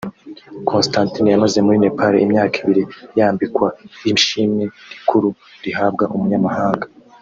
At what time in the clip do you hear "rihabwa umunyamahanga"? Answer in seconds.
5.63-6.85